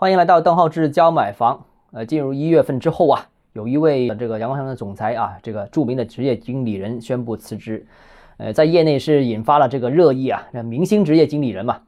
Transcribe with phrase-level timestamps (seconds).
[0.00, 1.66] 欢迎来到邓浩志教买房。
[1.90, 7.84] 呃，进入一月份之后啊，有一位这个阳光城的总裁啊，这个著名的职业经理人宣布辞职。
[8.36, 11.80] 呃，在业内是引发了这个热议啊，那明星职业经理人嘛。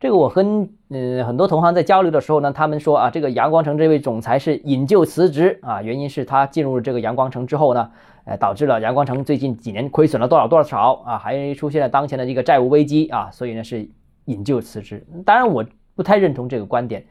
[0.00, 7.90] 这个我跟嗯很多同行在交流的时候呢，他们说啊，这个阳光城这位总裁是引咎辞职啊，原因是他进入这个阳光城之后呢，
[8.24, 13.86] 呃，导致了阳光城最近几年亏损了多少多少啊，还出现了当前的一个债务危机啊，所以呢是
[14.24, 15.06] 引咎辞职。
[15.26, 15.62] 当然我
[15.94, 17.04] 不太认同这个观点。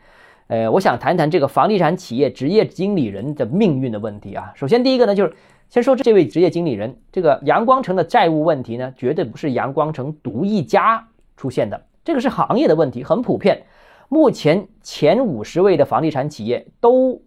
[0.50, 4.52] 呃，我想谈谈这个房地产企业职业经理人的命运的问题啊。
[4.56, 5.32] 首先，第一个呢，就是
[5.70, 13.62] 先说这位职业经理人，这个阳光城的债务问题呢，绝对不是阳光城独一家出现的，这个是行业的问题，很普遍。
[14.08, 17.22] 目前前五十位的房地产企业都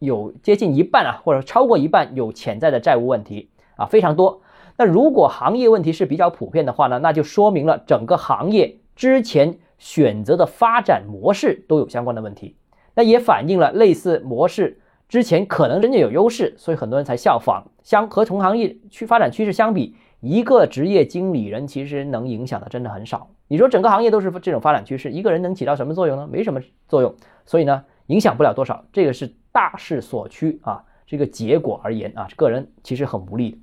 [0.00, 4.40] 有接近一半啊，或者超过一半有潜在的债务问题啊，非常多。
[4.76, 12.56] 那如果行业问题是比较普遍的话呢，那就说明了整个行业之前选择的发展模式都有相关的问题。
[12.94, 17.64] 那也反映了类似模式之前可能真的有优势，所以很多人才效仿。
[17.82, 23.28] 相和同行业去发展趋势相比，一个职业经理人其实能影响的真的很少。
[23.48, 26.26] 你说整个行业都是这种发展趋势，一个人能起到什么作用呢？
[26.26, 27.14] 没什么作用。
[27.44, 28.84] 所以呢，影响不了多少。
[28.92, 33.60] 这个是大势所趋啊，这个结果而言啊，个人其实很无力。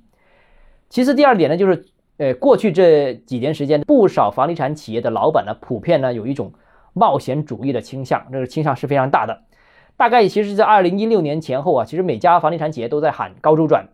[0.88, 1.84] 其次，第二点呢，就是
[2.18, 6.52] 呃，过去这几年时间，不少房地产企业的老板呢，普遍呢有一种。
[6.92, 9.40] 冒险主义的倾向，这个倾向是非常大的。
[9.96, 13.88] 大概其实，在二零一六年前后啊，其实每家房地产企业都在喊高周转，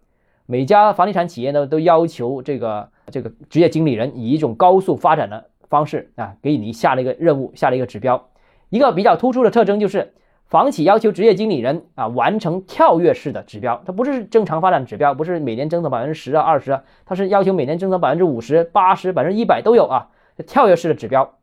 [0.46, 8.28] 每家房地产企业呢都要求这个这个职业经理人以一种高速发展的方式啊，给你下了一个任务，下了一个指标。
[8.70, 10.14] 一个比较突出的特征就是，
[10.46, 20.08] 房企要求职业经理人啊完成跳跃式的指标，它不是正常发展指标，不是每年增长百分之十啊二十啊，它是要求每年增长百分之五十、八十、百分之一百都有啊，
[20.46, 21.38] 跳跃式的指标。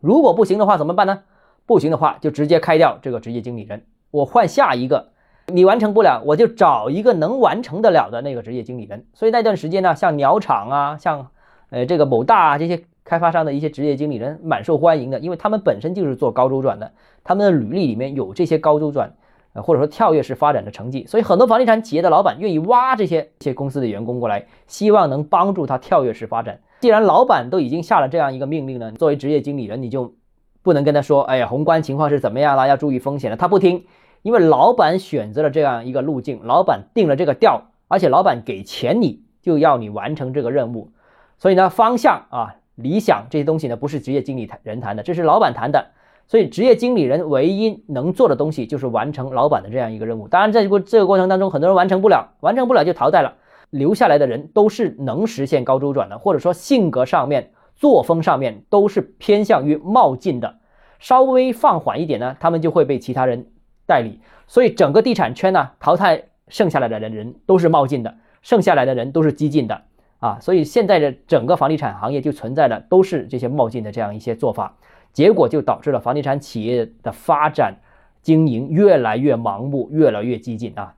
[0.00, 1.20] 如果不行的话怎么办呢？
[1.66, 5.10] 不行的话就直接开掉这个职业经理人，我换下一个。
[5.46, 9.04] 你完成不了，我就找一个能完成得了的那个职业经理人。
[9.14, 11.28] 所以那段时间呢，像鸟厂啊，像
[11.70, 16.92] 呃这个某大啊这些开发商的一些职业经理人蛮受欢迎的，因为他们本身就是做高周转的，
[17.24, 19.12] 他们的履历里面有这些高周转，
[19.54, 26.60] 呃或者说跳跃式发展的成绩，所以很多房地产企业的老板愿意挖这些这些公司的员工过来，希望能帮助他跳跃式发展。
[26.80, 30.14] 既然老板都已经下了这样一个命令呢，作为职业经理人，你就
[30.62, 32.66] 不能跟他说：“哎呀，宏观情况是怎么样了？
[32.66, 33.84] 要注意风险了。”他不听，
[34.22, 40.90] 因为老板选择了这样一个路径，老板定了这个调，而且老板给钱你就要你完成这个任务。
[41.36, 45.88] 所以呢，方向啊、理想这些东西呢，不是职业经理人谈的，这是老板谈的。
[46.28, 50.28] 所以，职业经理人唯一能做的东西就是完成老板的这样一个任务。
[50.28, 53.34] 当然，在这个这个过程当中，很多人完成不了，完成不了就淘汰了。
[53.70, 60.58] 留下来的人都是能实现高周转的，或者说性格上面、作风上面都是偏向于冒进的。
[60.98, 63.46] 稍微放缓一点呢，他们就会被其他人
[63.86, 64.20] 代理。
[64.48, 69.82] 所以整个地产圈呢，淘汰剩下来的人人都是冒进的，剩下来的人都是激进的
[70.18, 70.38] 啊。
[70.40, 74.76] 所以现在的整个房地产行业就存在的都是这些冒进的这样一些做法，
[75.12, 77.76] 结果就导致了房地产企业的发展
[78.20, 80.96] 经营越来越盲目，越来越激进啊。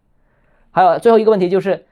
[0.71, 1.85] 还有最后一个问题就是。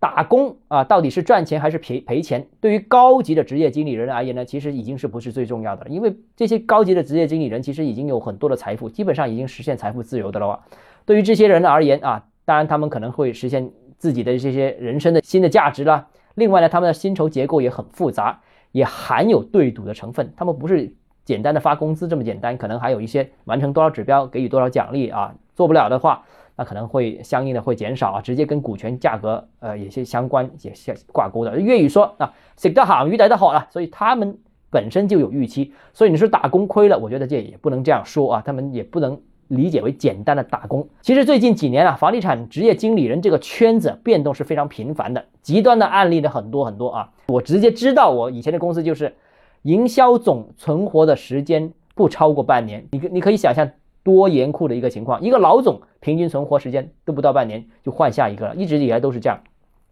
[0.00, 2.46] 打工啊，到底是赚钱还是赔赔钱？
[2.58, 5.90] 对于高级的职业经理人而言呢，其实已经是不是最重要的了。
[5.90, 10.58] 因为这些高级的职业经理人其实已经有很多的财富，基本上已经实现财富自由的了。
[11.04, 16.08] 对于这些人而言啊，当然他们可能会实现自己的这些人生的新的价值啦。
[16.34, 18.40] 另外呢，他们的薪酬结构也很复杂，
[18.72, 20.32] 也含有对赌的成分。
[20.34, 20.90] 他们不是
[21.26, 25.34] 简单的发工资这么简单，可能还有一些完成多少指标给予多少奖励啊。
[25.54, 26.24] 做不了的话。
[26.60, 31.58] 那可能会相应的会减少啊，直接跟股权价格呃也是相关也是挂钩的。
[31.58, 34.36] 粤语说啊，食得好鱼来得好了，所以他们
[34.68, 35.72] 本身就有预期。
[35.94, 40.86] 所以你说打工亏了，我觉得这也不能这样说啊，他们也不能理解为简单的打工。
[41.00, 47.08] 其实最近几年啊，房地产职业经理人这个圈子变动是非常频繁的，极端的案例的很多很多啊。
[47.28, 49.14] 我直接知道，我以前的公司就是
[49.62, 53.66] 营销总存活的时间不超过半年，你你可以想象。
[54.02, 59.40] 多严酷的一个情况，一个老总平均存活时间都不到半年就换下一个了，一直以来都是这样。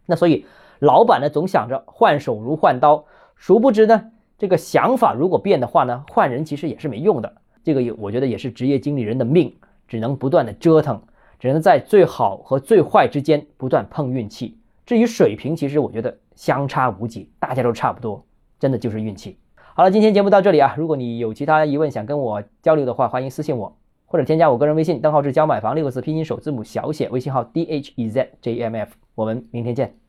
[0.06, 0.46] 那所以
[0.78, 3.04] 老板呢总想着换手如换刀，
[3.36, 7.34] 殊不知呢这个想法如果变的话呢，换人其实也是没用的。
[7.64, 9.54] 这个也我觉得也是职业经理人的命，
[9.86, 11.02] 只能不断的折腾，
[11.38, 14.56] 只能在最好和最坏之间不断碰运气。
[14.86, 18.24] 至于水平，其实我觉得相差无几，大家都差不多，
[18.58, 19.36] 真的就是运气。
[19.74, 23.76] 好了，今天节目到这里啊，如果你有其他疑问想跟我交流的话，欢迎私信我。
[24.10, 28.94] 或者添加我个人微信，账号是教买房六个字拼音首字母小写，微信号 d h e z j m f。
[29.14, 29.98] 我们明天见。